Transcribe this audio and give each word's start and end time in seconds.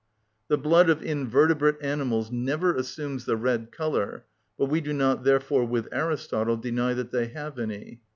The 0.47 0.57
blood 0.57 0.89
of 0.89 1.03
invertebrate 1.03 1.75
animals 1.79 2.31
never 2.31 2.73
assumes 2.75 3.25
the 3.25 3.35
red 3.37 3.71
colour; 3.71 4.25
but 4.57 4.65
we 4.65 4.81
do 4.81 4.93
not 4.93 5.23
therefore, 5.23 5.63
with 5.65 5.87
Aristotle, 5.91 6.57
deny 6.57 6.95
that 6.95 7.11
they 7.11 7.27
have 7.27 7.59
any. 7.59 7.99